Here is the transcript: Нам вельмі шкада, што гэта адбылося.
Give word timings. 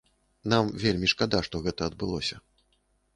Нам 0.53 0.69
вельмі 0.83 1.09
шкада, 1.13 1.39
што 1.49 1.55
гэта 1.65 1.81
адбылося. 1.91 2.35